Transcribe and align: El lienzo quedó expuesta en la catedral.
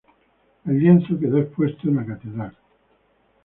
El 0.65 0.79
lienzo 0.79 1.19
quedó 1.19 1.37
expuesta 1.37 1.81
en 1.87 1.95
la 1.97 2.05
catedral. 2.07 2.57